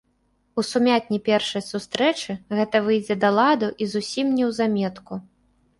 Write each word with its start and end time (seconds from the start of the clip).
У 0.61 0.61
сумятні 0.69 1.19
першай 1.27 1.63
сустрэчы 1.67 2.37
гэта 2.61 2.83
выйдзе 2.89 3.21
да 3.27 3.33
ладу 3.43 3.71
і 3.83 3.91
зусім 3.95 4.35
неўзаметку. 4.41 5.25